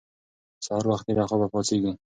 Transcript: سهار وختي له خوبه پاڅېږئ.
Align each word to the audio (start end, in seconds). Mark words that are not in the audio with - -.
سهار 0.65 0.85
وختي 0.91 1.11
له 1.15 1.23
خوبه 1.29 1.47
پاڅېږئ. 1.53 1.93